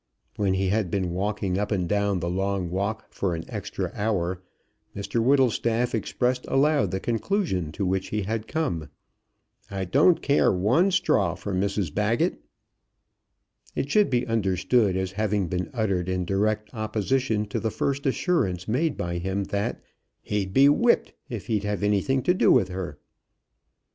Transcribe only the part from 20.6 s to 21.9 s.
whipped if he'd have